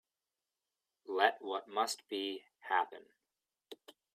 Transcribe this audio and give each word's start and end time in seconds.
Let 1.05 1.43
what 1.43 1.67
must 1.67 2.09
be, 2.09 2.45
happen. 2.61 3.05